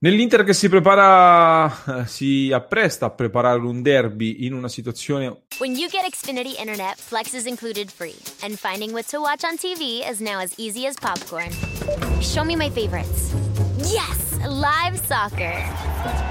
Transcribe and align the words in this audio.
Nell'Inter 0.00 0.44
che 0.44 0.52
si 0.52 0.68
prepara, 0.68 2.02
eh, 2.02 2.06
si 2.06 2.52
appresta 2.52 3.06
a 3.06 3.10
preparare 3.10 3.58
un 3.58 3.82
derby 3.82 4.44
in 4.46 4.52
una 4.52 4.68
situazione. 4.68 5.46
When 5.58 5.74
you 5.74 5.88
get 5.88 6.08
Xfinity 6.08 6.56
Internet, 6.56 7.00
Flex 7.00 7.32
is 7.32 7.46
included 7.46 7.90
free, 7.90 8.14
and 8.44 8.56
finding 8.56 8.92
what 8.92 9.08
to 9.08 9.18
watch 9.18 9.42
on 9.42 9.56
TV 9.56 10.08
is 10.08 10.20
now 10.20 10.38
as 10.38 10.52
easy 10.56 10.86
as 10.86 10.94
popcorn. 10.94 11.50
Show 12.20 12.44
me 12.44 12.54
my 12.54 12.70
favorites. 12.70 13.34
Yes, 13.78 14.38
live 14.46 14.96
soccer. 15.00 15.66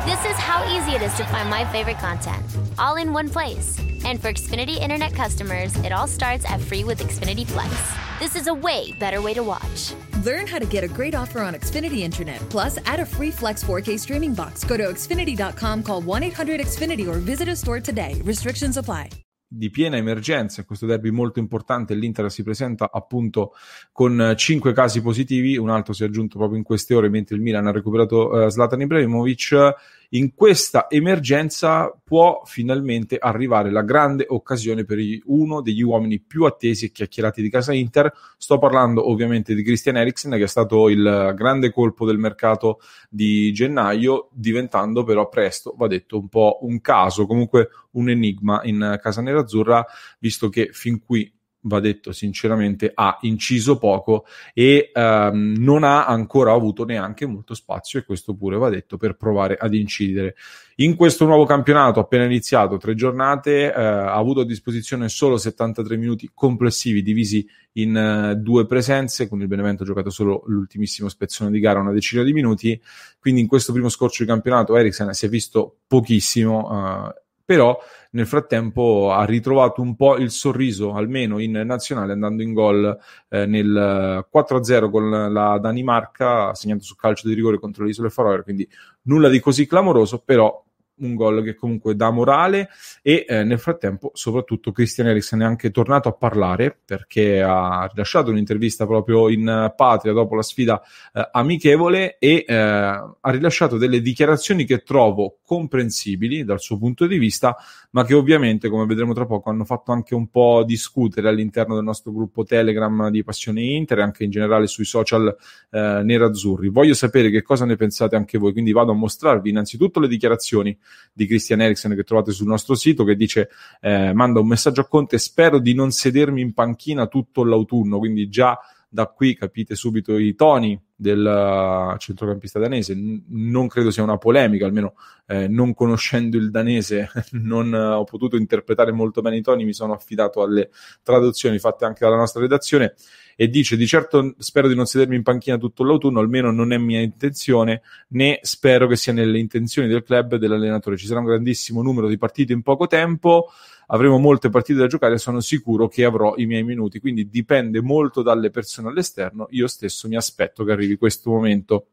This 0.05 0.23
is 0.23 0.37
how 0.37 0.63
easy 0.71 0.95
it 0.95 1.01
is 1.01 1.13
to 1.15 1.25
find 1.25 1.49
my 1.49 1.65
favorite 1.65 1.99
content, 1.99 2.45
all 2.79 2.95
in 2.95 3.11
one 3.11 3.27
place. 3.27 3.77
And 4.05 4.21
for 4.21 4.31
Xfinity 4.31 4.79
Internet 4.79 5.13
customers, 5.13 5.75
it 5.83 5.91
all 5.91 6.07
starts 6.07 6.45
at 6.49 6.61
free 6.61 6.85
with 6.85 6.99
Xfinity 6.99 7.45
Flex. 7.45 8.06
This 8.19 8.35
is 8.35 8.47
a 8.47 8.53
way 8.53 8.93
better 8.93 9.21
way 9.21 9.35
to 9.35 9.43
watch. 9.43 9.93
Learn 10.25 10.47
how 10.47 10.57
to 10.57 10.65
get 10.65 10.83
a 10.83 10.87
great 10.87 11.13
offer 11.13 11.39
on 11.43 11.53
Xfinity 11.53 11.99
Internet. 11.99 12.39
Plus, 12.49 12.79
add 12.83 12.99
a 12.99 13.05
free 13.05 13.29
Flex 13.29 13.63
4K 13.63 13.99
streaming 13.99 14.33
box. 14.33 14.63
Go 14.63 14.75
to 14.75 14.85
Xfinity.com, 14.85 15.83
call 15.83 16.01
1 16.01 16.23
800 16.23 16.61
Xfinity, 16.61 17.07
or 17.07 17.19
visit 17.19 17.47
a 17.47 17.55
store 17.55 17.79
today. 17.79 18.19
Restrictions 18.23 18.77
apply. 18.77 19.09
di 19.49 19.69
piena 19.69 19.95
emergenza 19.95 20.65
questo 20.65 20.85
derby 20.85 21.09
molto 21.09 21.39
importante 21.39 21.95
l'Inter 21.95 22.29
si 22.29 22.43
presenta 22.43 22.89
appunto 22.91 23.53
con 23.93 24.33
5 24.35 24.73
casi 24.73 25.01
positivi 25.01 25.55
un 25.55 25.69
altro 25.69 25.93
si 25.93 26.03
è 26.03 26.05
aggiunto 26.05 26.37
proprio 26.37 26.57
in 26.57 26.65
queste 26.65 26.93
ore 26.93 27.07
mentre 27.07 27.37
il 27.37 27.41
Milan 27.41 27.65
ha 27.65 27.71
recuperato 27.71 28.27
uh, 28.27 28.49
Zlatan 28.49 28.81
Ibrahimovic 28.81 29.73
in 30.09 30.33
questa 30.33 30.89
emergenza 30.89 31.93
può 32.03 32.41
finalmente 32.45 33.17
arrivare 33.19 33.71
la 33.71 33.81
grande 33.81 34.25
occasione 34.27 34.85
per 34.85 34.99
uno 35.25 35.61
degli 35.61 35.81
uomini 35.81 36.19
più 36.19 36.45
attesi 36.45 36.85
e 36.85 36.91
chiacchierati 36.91 37.41
di 37.41 37.49
casa 37.49 37.73
Inter. 37.73 38.13
Sto 38.37 38.57
parlando 38.57 39.09
ovviamente 39.09 39.53
di 39.53 39.63
Christian 39.63 39.97
Eriksen, 39.97 40.31
che 40.31 40.43
è 40.43 40.47
stato 40.47 40.89
il 40.89 41.33
grande 41.35 41.71
colpo 41.71 42.05
del 42.05 42.17
mercato 42.17 42.79
di 43.09 43.51
gennaio, 43.51 44.29
diventando 44.31 45.03
però 45.03 45.27
presto, 45.27 45.73
va 45.77 45.87
detto, 45.87 46.17
un 46.17 46.29
po' 46.29 46.59
un 46.61 46.79
caso, 46.79 47.25
comunque 47.25 47.69
un 47.91 48.09
enigma 48.09 48.61
in 48.63 48.97
casa 49.01 49.21
nerazzurra, 49.21 49.85
visto 50.19 50.49
che 50.49 50.69
fin 50.71 51.03
qui 51.03 51.31
va 51.67 51.79
detto 51.79 52.11
sinceramente, 52.11 52.91
ha 52.93 53.17
inciso 53.21 53.77
poco 53.77 54.25
e 54.53 54.91
ehm, 54.93 55.55
non 55.57 55.83
ha 55.83 56.05
ancora 56.05 56.53
avuto 56.53 56.85
neanche 56.85 57.25
molto 57.25 57.53
spazio, 57.53 57.99
e 57.99 58.03
questo 58.03 58.35
pure 58.35 58.57
va 58.57 58.69
detto, 58.69 58.97
per 58.97 59.15
provare 59.15 59.55
ad 59.59 59.73
incidere. 59.73 60.35
In 60.79 60.95
questo 60.95 61.25
nuovo 61.25 61.45
campionato, 61.45 61.99
appena 61.99 62.23
iniziato, 62.23 62.77
tre 62.77 62.93
giornate, 62.93 63.73
eh, 63.73 63.81
ha 63.81 64.13
avuto 64.13 64.41
a 64.41 64.45
disposizione 64.45 65.09
solo 65.09 65.37
73 65.37 65.97
minuti 65.97 66.29
complessivi 66.33 67.01
divisi 67.01 67.47
in 67.73 67.95
uh, 67.95 68.35
due 68.35 68.65
presenze, 68.65 69.27
con 69.27 69.41
il 69.41 69.47
Benevento 69.47 69.83
ha 69.83 69.85
giocato 69.85 70.09
solo 70.09 70.43
l'ultimissimo 70.47 71.09
spezzone 71.09 71.51
di 71.51 71.59
gara, 71.59 71.79
una 71.79 71.91
decina 71.91 72.23
di 72.23 72.33
minuti, 72.33 72.79
quindi 73.19 73.41
in 73.41 73.47
questo 73.47 73.71
primo 73.73 73.89
scorcio 73.89 74.23
di 74.23 74.29
campionato 74.29 74.75
Eriksen 74.75 75.13
si 75.13 75.25
è 75.25 75.29
visto 75.29 75.77
pochissimo. 75.87 76.67
Uh, 76.69 77.25
però 77.47 77.79
nel 78.11 78.27
frattempo 78.27 79.13
ha 79.13 79.23
ritrovato 79.23 79.81
un 79.81 79.95
po' 79.95 80.17
il 80.17 80.31
sorriso, 80.31 80.95
almeno 80.95 81.39
in 81.39 81.53
nazionale, 81.65 82.11
andando 82.11 82.43
in 82.43 82.51
gol 82.51 82.97
eh, 83.29 83.45
nel 83.45 84.27
4-0 84.29 84.89
con 84.89 85.31
la 85.31 85.57
Danimarca, 85.57 86.53
segnato 86.53 86.83
su 86.83 86.97
calcio 86.97 87.29
di 87.29 87.33
rigore 87.33 87.57
contro 87.57 87.85
le 87.85 87.91
Isole 87.91 88.09
Faroe, 88.09 88.43
quindi 88.43 88.67
nulla 89.03 89.29
di 89.29 89.39
così 89.39 89.65
clamoroso, 89.65 90.21
però 90.25 90.61
un 90.99 91.15
gol 91.15 91.43
che 91.43 91.55
comunque 91.55 91.95
dà 91.95 92.09
morale 92.09 92.69
e 93.01 93.25
eh, 93.27 93.43
nel 93.43 93.59
frattempo 93.59 94.11
soprattutto 94.13 94.71
Christian 94.71 95.07
Eriksen 95.07 95.41
è 95.41 95.45
anche 95.45 95.71
tornato 95.71 96.09
a 96.09 96.13
parlare 96.13 96.77
perché 96.83 97.41
ha 97.41 97.87
rilasciato 97.91 98.31
un'intervista 98.31 98.85
proprio 98.85 99.29
in 99.29 99.73
patria 99.75 100.13
dopo 100.13 100.35
la 100.35 100.41
sfida 100.41 100.81
eh, 101.13 101.29
amichevole 101.31 102.17
e 102.19 102.45
eh, 102.47 102.55
ha 102.55 103.15
rilasciato 103.23 103.77
delle 103.77 104.01
dichiarazioni 104.01 104.65
che 104.65 104.83
trovo 104.83 105.37
comprensibili 105.43 106.43
dal 106.43 106.59
suo 106.59 106.77
punto 106.77 107.05
di 107.05 107.17
vista 107.17 107.55
ma 107.91 108.03
che 108.03 108.13
ovviamente 108.13 108.69
come 108.69 108.85
vedremo 108.85 109.13
tra 109.13 109.25
poco 109.25 109.49
hanno 109.49 109.65
fatto 109.65 109.91
anche 109.91 110.15
un 110.15 110.27
po' 110.29 110.63
discutere 110.65 111.29
all'interno 111.29 111.75
del 111.75 111.83
nostro 111.83 112.11
gruppo 112.11 112.43
Telegram 112.43 113.09
di 113.09 113.23
Passione 113.23 113.61
Inter 113.61 113.99
e 113.99 114.01
anche 114.01 114.23
in 114.23 114.29
generale 114.29 114.67
sui 114.67 114.85
social 114.85 115.35
eh, 115.71 116.01
nerazzurri. 116.03 116.69
Voglio 116.69 116.93
sapere 116.93 117.29
che 117.29 117.41
cosa 117.41 117.65
ne 117.65 117.75
pensate 117.75 118.15
anche 118.15 118.37
voi 118.37 118.51
quindi 118.51 118.71
vado 118.71 118.91
a 118.91 118.95
mostrarvi 118.95 119.49
innanzitutto 119.49 119.99
le 119.99 120.07
dichiarazioni 120.07 120.77
di 121.13 121.25
Christian 121.25 121.61
Eriksen 121.61 121.95
che 121.95 122.03
trovate 122.03 122.31
sul 122.31 122.47
nostro 122.47 122.75
sito 122.75 123.03
che 123.03 123.15
dice 123.15 123.49
eh, 123.81 124.13
manda 124.13 124.39
un 124.39 124.47
messaggio 124.47 124.81
a 124.81 124.87
Conte 124.87 125.17
spero 125.17 125.59
di 125.59 125.73
non 125.73 125.91
sedermi 125.91 126.41
in 126.41 126.53
panchina 126.53 127.07
tutto 127.07 127.43
l'autunno 127.43 127.97
quindi 127.97 128.29
già 128.29 128.57
da 128.89 129.07
qui 129.07 129.35
capite 129.35 129.75
subito 129.75 130.17
i 130.17 130.35
toni 130.35 130.79
del 130.99 131.93
uh, 131.93 131.97
centrocampista 131.97 132.59
danese. 132.59 132.97
Non 133.27 133.67
credo 133.67 133.91
sia 133.91 134.01
una 134.01 134.17
polemica, 134.17 134.65
almeno 134.65 134.95
eh, 135.27 135.47
non 135.47 135.73
conoscendo 135.73 136.37
il 136.37 136.49
danese 136.49 137.09
non 137.33 137.71
uh, 137.71 137.99
ho 137.99 138.03
potuto 138.03 138.35
interpretare 138.35 138.91
molto 138.91 139.21
bene 139.21 139.37
i 139.37 139.41
toni, 139.41 139.63
mi 139.63 139.73
sono 139.73 139.93
affidato 139.93 140.41
alle 140.41 140.71
traduzioni 141.03 141.59
fatte 141.59 141.85
anche 141.85 141.99
dalla 142.03 142.17
nostra 142.17 142.41
redazione 142.41 142.95
e 143.39 143.49
dice 143.49 143.77
di 143.77 143.85
certo 143.85 144.33
spero 144.39 144.67
di 144.67 144.73
non 144.73 144.87
sedermi 144.87 145.15
in 145.15 145.21
panchina 145.21 145.57
tutto 145.57 145.83
l'autunno, 145.83 146.19
almeno 146.19 146.51
non 146.51 146.73
è 146.73 146.77
mia 146.79 147.01
intenzione, 147.01 147.83
né 148.09 148.39
spero 148.41 148.87
che 148.87 148.95
sia 148.95 149.13
nelle 149.13 149.37
intenzioni 149.37 149.87
del 149.87 150.01
club 150.01 150.33
e 150.33 150.37
dell'allenatore. 150.39 150.97
Ci 150.97 151.05
sarà 151.05 151.19
un 151.19 151.27
grandissimo 151.27 151.83
numero 151.83 152.07
di 152.07 152.17
partite 152.17 152.53
in 152.53 152.63
poco 152.63 152.87
tempo, 152.87 153.51
avremo 153.87 154.17
molte 154.17 154.49
partite 154.49 154.79
da 154.79 154.87
giocare 154.87 155.17
sono 155.17 155.39
sicuro 155.39 155.87
che 155.87 156.03
avrò 156.03 156.33
i 156.37 156.45
miei 156.45 156.63
minuti, 156.63 156.99
quindi 156.99 157.29
dipende 157.29 157.81
molto 157.81 158.21
dalle 158.21 158.49
persone 158.49 158.89
all'esterno, 158.89 159.47
io 159.51 159.67
stesso 159.67 160.07
mi 160.07 160.15
aspetto 160.15 160.63
che 160.63 160.71
arrivi 160.71 160.97
questo 160.97 161.29
momento. 161.29 161.87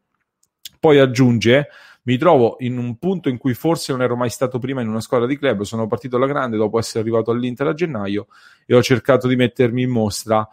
Poi 0.79 0.99
aggiunge 0.99 1.67
mi 2.03 2.17
trovo 2.17 2.57
in 2.59 2.77
un 2.77 2.97
punto 2.97 3.29
in 3.29 3.37
cui 3.37 3.53
forse 3.53 3.91
non 3.91 4.01
ero 4.01 4.15
mai 4.15 4.29
stato 4.29 4.59
prima 4.59 4.81
in 4.81 4.89
una 4.89 5.01
squadra 5.01 5.25
di 5.25 5.37
club, 5.37 5.61
sono 5.61 5.87
partito 5.87 6.17
alla 6.17 6.27
grande 6.27 6.57
dopo 6.57 6.77
essere 6.77 6.99
arrivato 6.99 7.31
all'Inter 7.31 7.67
a 7.67 7.73
gennaio 7.73 8.27
e 8.65 8.75
ho 8.75 8.83
cercato 8.83 9.27
di 9.27 9.35
mettermi 9.35 9.81
in 9.81 9.89
mostra 9.89 10.47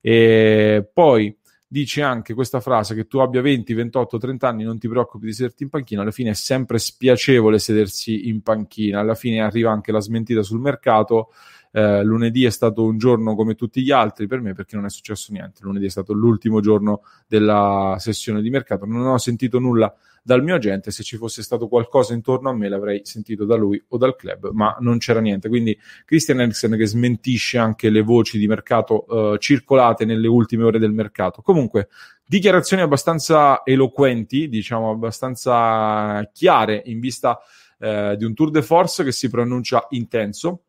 e 0.00 0.86
poi 0.92 1.36
dice 1.70 2.00
anche 2.00 2.32
questa 2.32 2.60
frase 2.60 2.94
che 2.94 3.06
tu 3.06 3.18
abbia 3.18 3.42
20, 3.42 3.74
28, 3.74 4.16
30 4.16 4.48
anni 4.48 4.64
non 4.64 4.78
ti 4.78 4.88
preoccupi 4.88 5.26
di 5.26 5.34
sederti 5.34 5.64
in 5.64 5.68
panchina, 5.68 6.00
alla 6.00 6.10
fine 6.10 6.30
è 6.30 6.34
sempre 6.34 6.78
spiacevole 6.78 7.58
sedersi 7.58 8.28
in 8.28 8.40
panchina, 8.40 9.00
alla 9.00 9.14
fine 9.14 9.42
arriva 9.42 9.70
anche 9.70 9.92
la 9.92 10.00
smentita 10.00 10.42
sul 10.42 10.60
mercato. 10.60 11.30
Eh, 11.70 12.02
lunedì 12.02 12.44
è 12.44 12.50
stato 12.50 12.84
un 12.84 12.98
giorno 12.98 13.34
come 13.34 13.54
tutti 13.54 13.82
gli 13.82 13.90
altri 13.90 14.26
per 14.26 14.40
me 14.40 14.54
perché 14.54 14.76
non 14.76 14.84
è 14.84 14.90
successo 14.90 15.32
niente. 15.32 15.60
Lunedì 15.62 15.86
è 15.86 15.90
stato 15.90 16.12
l'ultimo 16.12 16.60
giorno 16.60 17.02
della 17.26 17.96
sessione 17.98 18.40
di 18.42 18.50
mercato, 18.50 18.84
non 18.86 19.06
ho 19.06 19.18
sentito 19.18 19.58
nulla 19.58 19.94
dal 20.28 20.42
mio 20.42 20.56
agente, 20.56 20.90
se 20.90 21.02
ci 21.02 21.16
fosse 21.16 21.42
stato 21.42 21.68
qualcosa 21.68 22.12
intorno 22.12 22.50
a 22.50 22.52
me 22.54 22.68
l'avrei 22.68 23.00
sentito 23.04 23.46
da 23.46 23.56
lui 23.56 23.82
o 23.88 23.96
dal 23.96 24.14
club, 24.14 24.50
ma 24.52 24.76
non 24.80 24.98
c'era 24.98 25.20
niente. 25.20 25.48
Quindi 25.48 25.78
Christian 26.04 26.40
Eriksen 26.40 26.76
che 26.76 26.86
smentisce 26.86 27.56
anche 27.56 27.88
le 27.88 28.02
voci 28.02 28.38
di 28.38 28.46
mercato 28.46 29.06
uh, 29.08 29.36
circolate 29.38 30.04
nelle 30.04 30.28
ultime 30.28 30.64
ore 30.64 30.78
del 30.78 30.92
mercato. 30.92 31.40
Comunque, 31.40 31.88
dichiarazioni 32.26 32.82
abbastanza 32.82 33.62
eloquenti, 33.64 34.50
diciamo 34.50 34.90
abbastanza 34.90 36.28
chiare 36.32 36.82
in 36.84 37.00
vista 37.00 37.38
uh, 37.78 38.14
di 38.14 38.24
un 38.26 38.34
tour 38.34 38.50
de 38.50 38.60
force 38.60 39.04
che 39.04 39.12
si 39.12 39.30
pronuncia 39.30 39.86
intenso 39.90 40.64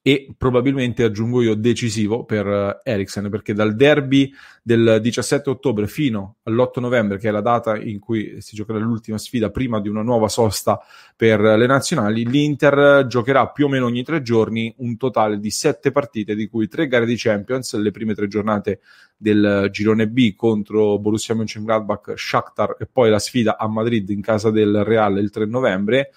e 0.00 0.32
probabilmente 0.38 1.02
aggiungo 1.02 1.42
io 1.42 1.54
decisivo 1.54 2.24
per 2.24 2.46
uh, 2.46 2.80
Eriksen 2.82 3.28
perché 3.28 3.52
dal 3.52 3.74
derby 3.74 4.32
del 4.62 5.00
17 5.02 5.50
ottobre 5.50 5.86
fino 5.86 6.36
all'8 6.44 6.80
novembre 6.80 7.18
che 7.18 7.28
è 7.28 7.30
la 7.32 7.40
data 7.40 7.76
in 7.76 7.98
cui 7.98 8.40
si 8.40 8.54
giocherà 8.54 8.78
l'ultima 8.78 9.18
sfida 9.18 9.50
prima 9.50 9.80
di 9.80 9.88
una 9.88 10.02
nuova 10.02 10.28
sosta 10.28 10.80
per 11.16 11.40
le 11.40 11.66
nazionali 11.66 12.26
l'Inter 12.26 13.06
giocherà 13.06 13.48
più 13.48 13.66
o 13.66 13.68
meno 13.68 13.86
ogni 13.86 14.04
tre 14.04 14.22
giorni 14.22 14.72
un 14.78 14.96
totale 14.96 15.40
di 15.40 15.50
sette 15.50 15.90
partite 15.90 16.34
di 16.34 16.48
cui 16.48 16.68
tre 16.68 16.86
gare 16.86 17.04
di 17.04 17.16
Champions 17.16 17.74
le 17.76 17.90
prime 17.90 18.14
tre 18.14 18.28
giornate 18.28 18.80
del 19.16 19.68
girone 19.72 20.08
B 20.08 20.34
contro 20.34 20.98
Borussia 21.00 21.34
Mönchengladbach, 21.34 22.12
Shakhtar 22.16 22.76
e 22.78 22.86
poi 22.86 23.10
la 23.10 23.18
sfida 23.18 23.58
a 23.58 23.66
Madrid 23.66 24.08
in 24.10 24.20
casa 24.20 24.50
del 24.50 24.84
Real 24.84 25.18
il 25.18 25.30
3 25.30 25.46
novembre 25.46 26.12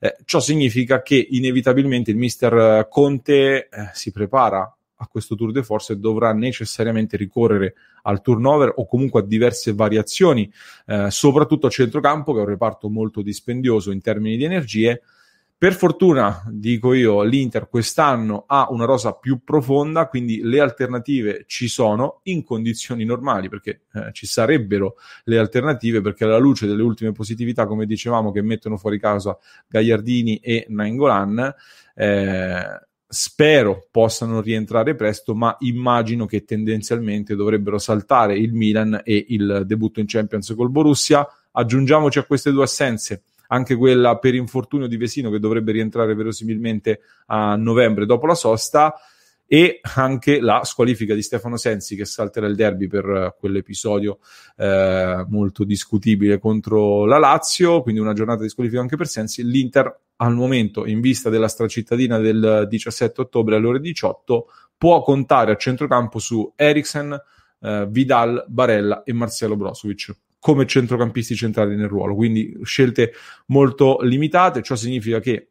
eh, 0.00 0.16
ciò 0.24 0.40
significa 0.40 1.02
che 1.02 1.26
inevitabilmente 1.30 2.10
il 2.10 2.16
mister 2.16 2.86
Conte 2.88 3.68
eh, 3.68 3.90
si 3.92 4.12
prepara 4.12 4.70
a 4.98 5.06
questo 5.08 5.34
tour 5.34 5.52
de 5.52 5.62
force 5.62 5.92
e 5.92 5.96
dovrà 5.96 6.32
necessariamente 6.32 7.16
ricorrere 7.16 7.74
al 8.02 8.22
turnover 8.22 8.72
o 8.76 8.86
comunque 8.86 9.20
a 9.20 9.24
diverse 9.24 9.74
variazioni, 9.74 10.50
eh, 10.86 11.10
soprattutto 11.10 11.66
a 11.66 11.70
centrocampo, 11.70 12.32
che 12.32 12.38
è 12.38 12.42
un 12.42 12.48
reparto 12.48 12.88
molto 12.88 13.20
dispendioso 13.20 13.90
in 13.90 14.00
termini 14.00 14.36
di 14.36 14.44
energie, 14.44 15.02
per 15.58 15.72
fortuna, 15.72 16.42
dico 16.50 16.92
io, 16.92 17.22
l'Inter 17.22 17.70
quest'anno 17.70 18.44
ha 18.46 18.66
una 18.68 18.84
rosa 18.84 19.14
più 19.14 19.40
profonda, 19.42 20.06
quindi 20.06 20.42
le 20.42 20.60
alternative 20.60 21.44
ci 21.46 21.66
sono 21.66 22.20
in 22.24 22.44
condizioni 22.44 23.06
normali, 23.06 23.48
perché 23.48 23.84
eh, 23.94 24.12
ci 24.12 24.26
sarebbero 24.26 24.96
le 25.24 25.38
alternative, 25.38 26.02
perché 26.02 26.24
alla 26.24 26.36
luce 26.36 26.66
delle 26.66 26.82
ultime 26.82 27.12
positività, 27.12 27.66
come 27.66 27.86
dicevamo, 27.86 28.32
che 28.32 28.42
mettono 28.42 28.76
fuori 28.76 29.00
casa 29.00 29.38
Gagliardini 29.66 30.36
e 30.36 30.66
Nainggolan, 30.68 31.54
eh, 31.94 32.80
spero 33.08 33.88
possano 33.90 34.42
rientrare 34.42 34.94
presto, 34.94 35.34
ma 35.34 35.56
immagino 35.60 36.26
che 36.26 36.44
tendenzialmente 36.44 37.34
dovrebbero 37.34 37.78
saltare 37.78 38.36
il 38.36 38.52
Milan 38.52 39.00
e 39.02 39.24
il 39.28 39.62
debutto 39.64 40.00
in 40.00 40.06
Champions 40.06 40.52
col 40.54 40.70
Borussia. 40.70 41.26
Aggiungiamoci 41.52 42.18
a 42.18 42.24
queste 42.24 42.50
due 42.50 42.64
assenze 42.64 43.22
anche 43.48 43.76
quella 43.76 44.18
per 44.18 44.34
infortunio 44.34 44.86
di 44.86 44.96
Vesino 44.96 45.30
che 45.30 45.38
dovrebbe 45.38 45.72
rientrare 45.72 46.14
verosimilmente 46.14 47.00
a 47.26 47.56
novembre 47.56 48.06
dopo 48.06 48.26
la 48.26 48.34
sosta 48.34 48.94
e 49.48 49.80
anche 49.94 50.40
la 50.40 50.62
squalifica 50.64 51.14
di 51.14 51.22
Stefano 51.22 51.56
Sensi 51.56 51.94
che 51.94 52.04
salterà 52.04 52.46
il 52.46 52.56
derby 52.56 52.88
per 52.88 53.36
quell'episodio 53.38 54.18
eh, 54.56 55.24
molto 55.28 55.64
discutibile 55.64 56.38
contro 56.38 57.04
la 57.04 57.18
Lazio, 57.18 57.82
quindi 57.82 58.00
una 58.00 58.12
giornata 58.12 58.42
di 58.42 58.48
squalifica 58.48 58.80
anche 58.80 58.96
per 58.96 59.06
Sensi. 59.06 59.44
L'Inter 59.44 60.00
al 60.16 60.34
momento, 60.34 60.86
in 60.86 61.00
vista 61.00 61.30
della 61.30 61.48
stracittadina 61.48 62.18
del 62.18 62.66
17 62.68 63.20
ottobre 63.20 63.56
alle 63.56 63.66
ore 63.66 63.80
18, 63.80 64.46
può 64.76 65.02
contare 65.02 65.52
a 65.52 65.56
centrocampo 65.56 66.18
su 66.18 66.52
Eriksen, 66.56 67.16
eh, 67.60 67.86
Vidal, 67.88 68.44
Barella 68.48 69.04
e 69.04 69.12
Marcelo 69.12 69.56
Brozovic 69.56 70.14
come 70.46 70.64
centrocampisti 70.64 71.34
centrali 71.34 71.74
nel 71.74 71.88
ruolo, 71.88 72.14
quindi 72.14 72.56
scelte 72.62 73.12
molto 73.46 73.98
limitate, 74.02 74.62
ciò 74.62 74.76
significa 74.76 75.18
che 75.18 75.48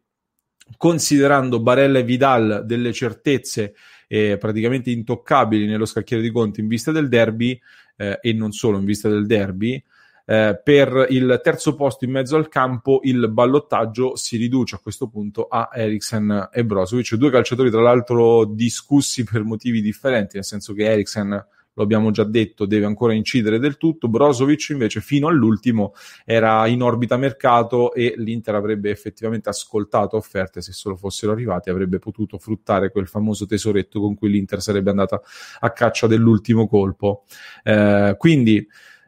considerando 0.78 1.60
Barella 1.60 2.00
e 2.00 2.04
Vidal 2.04 2.64
delle 2.66 2.94
certezze 2.94 3.76
eh, 4.08 4.38
praticamente 4.38 4.92
intoccabili 4.92 5.66
nello 5.66 5.84
scacchiere 5.84 6.24
di 6.24 6.32
conti 6.32 6.62
in 6.62 6.70
vista 6.70 6.94
del 6.94 7.10
derby 7.10 7.60
eh, 7.98 8.20
e 8.22 8.32
non 8.32 8.54
solo 8.54 8.78
in 8.78 8.86
vista 8.86 9.10
del 9.10 9.26
derby, 9.26 9.84
eh, 10.26 10.62
per 10.64 11.08
il 11.10 11.42
terzo 11.44 11.76
posto 11.76 12.06
in 12.06 12.12
mezzo 12.12 12.38
al 12.38 12.48
campo 12.48 13.02
il 13.04 13.30
ballottaggio 13.30 14.16
si 14.16 14.38
riduce 14.38 14.76
a 14.76 14.80
questo 14.80 15.10
punto 15.10 15.48
a 15.50 15.72
Eriksen 15.74 16.52
e 16.54 16.64
Brozovic, 16.64 17.16
due 17.16 17.32
calciatori 17.32 17.70
tra 17.70 17.82
l'altro 17.82 18.46
discussi 18.46 19.26
per 19.26 19.44
motivi 19.44 19.82
differenti, 19.82 20.38
nel 20.38 20.46
senso 20.46 20.74
che 20.74 20.86
Eriksen 20.86 21.48
lo 21.76 21.84
abbiamo 21.84 22.12
già 22.12 22.24
detto, 22.24 22.66
deve 22.66 22.86
ancora 22.86 23.14
incidere 23.14 23.60
del 23.60 23.78
tutto. 23.78 24.08
Brozovic 24.08 24.70
invece 24.70 25.02
fino 25.02 25.28
all'ultimo 25.28 25.94
era 26.26 26.66
in 26.68 26.82
orbita 26.82 27.18
mercato 27.18 27.94
e 27.94 28.16
l'Inter 28.18 28.56
avrebbe 28.56 28.90
effettivamente 28.90 29.50
ascoltato 29.50 30.18
offerte 30.18 30.62
se 30.62 30.72
solo 30.72 30.96
fossero 30.96 31.34
arrivate, 31.34 31.70
avrebbe 31.70 32.00
potuto 32.00 32.38
fruttare 32.38 32.92
quel 32.92 33.08
famoso 33.08 33.46
tesoretto 33.46 34.00
con 34.00 34.16
cui 34.16 34.30
l'Inter 34.30 34.62
sarebbe 34.62 34.90
andata 34.90 35.22
a 35.60 35.72
caccia 35.72 36.08
dell'ultimo 36.08 36.68
colpo. 36.68 37.26
Eh, 37.64 38.16
quindi 38.18 38.66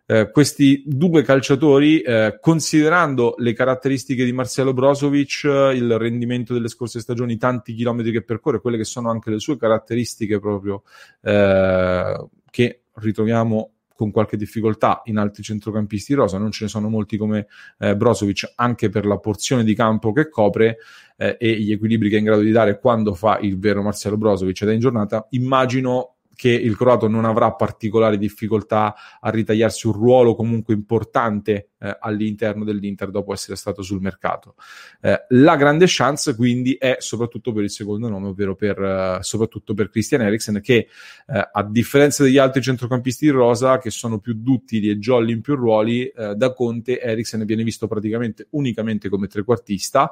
eh, 0.09 0.31
questi 0.31 0.83
due 0.85 1.21
calciatori, 1.21 1.99
eh, 1.99 2.37
considerando 2.39 3.35
le 3.39 3.51
caratteristiche 3.51 4.23
di 4.23 4.31
Marcelo 4.31 4.73
Brozovic, 4.73 5.43
il 5.43 5.97
rendimento 5.97 6.53
delle 6.53 6.69
scorse 6.69 7.01
stagioni, 7.01 7.35
tanti 7.35 7.73
chilometri 7.73 8.13
che 8.13 8.23
percorre, 8.23 8.61
quelle 8.61 8.77
che 8.77 8.85
sono 8.85 9.09
anche 9.09 9.29
le 9.29 9.39
sue 9.39 9.57
caratteristiche 9.57 10.39
proprio 10.39 10.83
eh, 11.21 12.25
che 12.49 12.81
ritroviamo 12.95 13.71
con 13.97 14.11
qualche 14.11 14.37
difficoltà 14.37 15.01
in 15.05 15.17
altri 15.17 15.41
centrocampisti 15.41 16.13
rosa, 16.13 16.37
non 16.37 16.51
ce 16.51 16.65
ne 16.65 16.69
sono 16.69 16.87
molti 16.87 17.17
come 17.17 17.47
eh, 17.79 17.95
Brozovic, 17.95 18.53
anche 18.55 18.89
per 18.89 19.07
la 19.07 19.17
porzione 19.17 19.63
di 19.63 19.73
campo 19.73 20.11
che 20.11 20.29
copre 20.29 20.77
eh, 21.17 21.35
e 21.39 21.59
gli 21.59 21.71
equilibri 21.71 22.09
che 22.09 22.17
è 22.17 22.19
in 22.19 22.25
grado 22.25 22.41
di 22.41 22.51
dare 22.51 22.79
quando 22.79 23.15
fa 23.15 23.39
il 23.39 23.57
vero 23.57 23.81
Marcelo 23.81 24.15
Brozovic 24.15 24.61
ed 24.61 24.69
è 24.69 24.73
in 24.73 24.79
giornata, 24.79 25.25
immagino 25.31 26.16
che 26.37 26.49
il 26.49 26.77
croato 26.77 27.07
non 27.07 27.25
avrà 27.25 27.51
particolari 27.53 28.19
difficoltà 28.19 28.93
a 29.19 29.29
ritagliarsi 29.31 29.87
un 29.87 29.93
ruolo 29.93 30.35
comunque 30.35 30.75
importante 30.75 31.71
eh, 31.79 31.97
all'interno 31.99 32.63
dell'Inter 32.63 33.09
dopo 33.09 33.33
essere 33.33 33.57
stato 33.57 33.81
sul 33.81 34.01
mercato. 34.01 34.53
Eh, 35.01 35.25
la 35.29 35.55
grande 35.55 35.85
chance 35.87 36.35
quindi 36.35 36.75
è 36.75 36.97
soprattutto 36.99 37.51
per 37.51 37.63
il 37.63 37.71
secondo 37.71 38.07
nome, 38.07 38.27
ovvero 38.27 38.55
per, 38.55 38.79
uh, 38.79 39.21
soprattutto 39.21 39.73
per 39.73 39.89
Christian 39.89 40.21
Eriksen 40.21 40.61
che 40.61 40.87
uh, 41.25 41.39
a 41.51 41.63
differenza 41.63 42.21
degli 42.21 42.37
altri 42.37 42.61
centrocampisti 42.61 43.25
in 43.25 43.31
rosa 43.31 43.79
che 43.79 43.89
sono 43.89 44.19
più 44.19 44.35
duttili 44.35 44.91
e 44.91 44.99
jolly 44.99 45.33
in 45.33 45.41
più 45.41 45.55
ruoli, 45.55 46.11
uh, 46.15 46.33
da 46.35 46.53
Conte 46.53 47.01
Eriksen 47.01 47.45
viene 47.45 47.63
visto 47.63 47.87
praticamente 47.87 48.45
unicamente 48.51 49.09
come 49.09 49.25
trequartista 49.25 50.11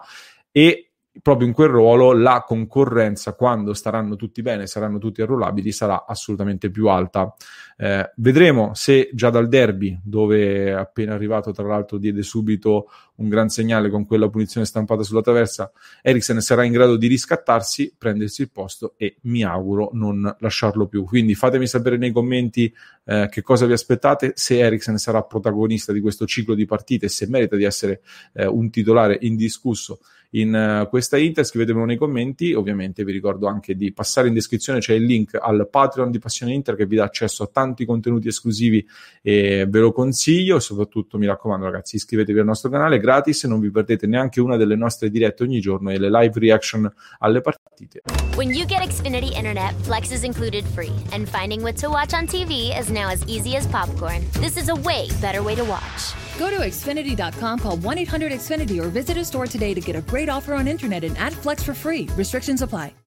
e 0.52 0.90
proprio 1.22 1.48
in 1.48 1.54
quel 1.54 1.70
ruolo 1.70 2.14
la 2.14 2.44
concorrenza, 2.46 3.36
quando 3.36 3.74
staranno 3.74 4.16
tutti 4.16 4.42
bene, 4.42 4.68
saranno 4.68 4.98
tutti 4.98 5.22
arruolabili, 5.22 5.72
sarà 5.72 6.06
assolutamente 6.06 6.70
più 6.70 6.88
alta. 6.88 7.34
Eh, 7.78 8.12
vedremo 8.18 8.72
se 8.74 9.10
già 9.14 9.30
dal 9.30 9.48
derby, 9.48 10.00
dove 10.04 10.74
appena 10.74 11.14
arrivato, 11.14 11.52
tra 11.52 11.68
l'altro, 11.68 11.98
diede 11.98 12.22
subito 12.22 12.90
un 13.18 13.30
gran 13.30 13.50
segnale 13.50 13.90
con 13.90 14.06
quella 14.06 14.30
punizione 14.30 14.66
stampata 14.66 15.04
sulla 15.04 15.22
traversa, 15.22 15.72
Eriksen 16.02 16.42
sarà 16.42 16.64
in 16.64 16.72
grado 16.72 16.96
di 16.96 17.08
riscattarsi, 17.08 17.94
prendersi 17.98 18.42
il 18.42 18.52
posto 18.52 18.94
e 18.98 19.18
mi 19.22 19.44
auguro 19.44 19.90
non 19.94 20.36
lasciarlo 20.40 20.88
più. 20.88 21.04
Quindi 21.04 21.36
fatemi 21.36 21.68
sapere 21.68 21.98
nei 21.98 22.12
commenti 22.12 22.74
eh, 23.06 23.28
che 23.30 23.42
cosa 23.42 23.66
vi 23.66 23.74
aspettate, 23.74 24.34
se 24.36 24.60
Eriksen 24.60 24.98
sarà 24.98 25.24
protagonista 25.24 25.94
di 25.94 26.02
questo 26.02 26.26
ciclo 26.26 26.54
di 26.56 26.66
partite 26.66 27.08
se 27.08 27.28
merita 27.28 27.56
di 27.56 27.64
essere 27.64 28.02
eh, 28.34 28.46
un 28.46 28.70
titolare 28.70 29.18
indiscusso 29.22 30.00
in 30.36 30.82
uh, 30.84 30.88
questa 30.90 31.18
Inter, 31.18 31.46
scrivetemelo 31.46 31.86
nei 31.86 31.98
commenti. 31.98 32.54
Ovviamente 32.54 33.04
vi 33.04 33.12
ricordo 33.12 33.48
anche 33.48 33.76
di 33.76 33.92
passare 33.92 34.28
in 34.28 34.34
descrizione, 34.34 34.80
c'è 34.80 34.94
il 34.94 35.04
link 35.04 35.38
al 35.40 35.68
Patreon 35.70 36.12
di 36.12 36.20
Passione 36.20 36.54
Inter 36.54 36.76
che 36.76 36.86
vi 36.86 36.98
dà 36.98 37.06
accesso 37.06 37.44
a 37.44 37.50
tanti 37.52 37.86
contenuti 37.86 38.28
esclusivi 38.28 38.86
e 39.22 39.66
ve 39.68 39.80
lo 39.80 39.92
consiglio. 39.92 40.60
soprattutto 40.60 41.18
mi 41.18 41.26
raccomando, 41.26 41.66
ragazzi, 41.66 41.96
iscrivetevi 41.96 42.40
al 42.40 42.46
nostro 42.46 42.70
canale 42.70 43.00
gratis 43.06 43.44
e 43.44 43.48
non 43.48 43.60
vi 43.60 43.70
perdete 43.70 44.08
neanche 44.08 44.42
una 44.42 44.58
delle 44.58 44.76
nostre 44.76 45.10
dirette 45.10 45.44
ogni 45.44 45.60
giorno 45.60 45.92
e 45.92 46.00
le 46.00 46.10
live 46.10 46.40
reaction 46.40 46.92
alle 47.20 47.42
partite. 47.42 48.02
When 48.36 48.50
you 48.50 48.66
get 48.66 48.82
Xfinity 48.82 49.34
Internet, 49.36 49.76
Flex 49.84 50.12
is 50.12 50.24
included 50.24 50.66
free, 50.74 50.94
and 51.12 51.28
finding 51.28 51.62
what 51.62 51.76
to 51.78 51.90
watch 51.90 52.14
on 52.14 52.26
TV 52.26 52.78
is 52.78 52.90
now 52.90 53.10
as 53.10 53.24
easy 53.28 53.56
as 53.56 53.68
popcorn. 53.68 54.26
This 54.42 54.58
is 54.58 54.70
a 54.70 54.76
way 54.76 55.08
better 55.22 55.42
way 55.42 55.56
to 55.56 55.64
watch. 55.64 56.14
Go 56.38 56.50
to 56.50 56.58
Xfinity.com, 56.66 57.60
call 57.60 57.78
1 57.78 57.98
800 58.00 58.32
Xfinity, 58.32 58.82
or 58.82 58.90
visit 58.90 59.18
a 59.18 59.24
store 59.24 59.48
today 59.48 59.74
to 59.74 59.82
get 59.82 59.96
a 59.96 60.02
great 60.02 60.30
offer 60.30 60.54
on 60.56 60.68
internet 60.68 61.04
and 61.04 61.16
add 61.18 61.34
Flex 61.34 61.64
for 61.64 61.74
free. 61.74 62.10
Restrictions 62.18 62.62
apply. 62.62 62.94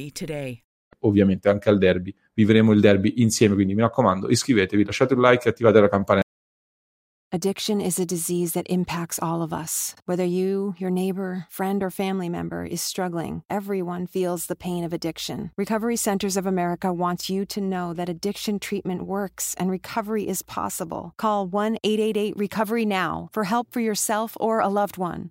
1-888-RECOVERY 0.00 0.12
today. 0.12 0.62
Ovviamente 1.00 1.48
anche 1.48 1.68
al 1.68 1.78
derby. 1.78 2.14
Vivremo 2.34 2.72
il 2.72 2.80
derby 2.80 3.14
insieme, 3.16 3.54
quindi 3.54 3.74
mi 3.74 3.80
raccomando, 3.80 4.28
iscrivetevi, 4.28 4.84
lasciate 4.84 5.14
un 5.14 5.20
like 5.20 5.46
e 5.46 5.50
attivate 5.50 5.80
la 5.80 5.88
campanella. 5.88 6.22
Addiction 7.32 7.80
is 7.80 7.96
a 8.00 8.04
disease 8.04 8.54
that 8.54 8.66
impacts 8.68 9.20
all 9.20 9.40
of 9.40 9.52
us. 9.52 9.94
Whether 10.04 10.24
you, 10.24 10.74
your 10.78 10.90
neighbor, 10.90 11.46
friend, 11.48 11.80
or 11.80 11.88
family 11.88 12.28
member 12.28 12.64
is 12.64 12.82
struggling, 12.82 13.44
everyone 13.48 14.08
feels 14.08 14.46
the 14.46 14.56
pain 14.56 14.82
of 14.82 14.92
addiction. 14.92 15.52
Recovery 15.56 15.94
Centers 15.94 16.36
of 16.36 16.44
America 16.44 16.92
wants 16.92 17.30
you 17.30 17.46
to 17.46 17.60
know 17.60 17.94
that 17.94 18.08
addiction 18.08 18.58
treatment 18.58 19.06
works 19.06 19.54
and 19.58 19.70
recovery 19.70 20.26
is 20.26 20.42
possible. 20.42 21.14
Call 21.18 21.46
1 21.46 21.78
888 21.84 22.36
Recovery 22.36 22.84
Now 22.84 23.28
for 23.32 23.44
help 23.44 23.70
for 23.70 23.80
yourself 23.80 24.36
or 24.40 24.58
a 24.58 24.68
loved 24.68 24.98
one. 24.98 25.30